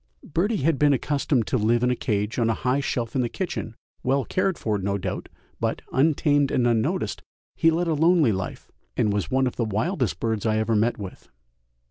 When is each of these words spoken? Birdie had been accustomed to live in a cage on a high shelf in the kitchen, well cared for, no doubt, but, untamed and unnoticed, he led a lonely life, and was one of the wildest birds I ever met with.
Birdie 0.23 0.63
had 0.63 0.79
been 0.79 0.93
accustomed 0.93 1.45
to 1.45 1.59
live 1.59 1.83
in 1.83 1.91
a 1.91 1.95
cage 1.95 2.39
on 2.39 2.49
a 2.49 2.55
high 2.55 2.79
shelf 2.79 3.15
in 3.15 3.21
the 3.21 3.29
kitchen, 3.29 3.75
well 4.01 4.25
cared 4.25 4.57
for, 4.57 4.79
no 4.79 4.97
doubt, 4.97 5.29
but, 5.59 5.83
untamed 5.93 6.49
and 6.49 6.65
unnoticed, 6.65 7.21
he 7.55 7.69
led 7.69 7.87
a 7.87 7.93
lonely 7.93 8.31
life, 8.31 8.71
and 8.97 9.13
was 9.13 9.29
one 9.29 9.45
of 9.45 9.57
the 9.57 9.63
wildest 9.63 10.19
birds 10.19 10.43
I 10.43 10.57
ever 10.57 10.75
met 10.75 10.97
with. 10.97 11.29